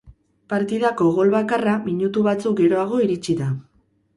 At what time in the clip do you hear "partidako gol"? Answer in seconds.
0.53-1.29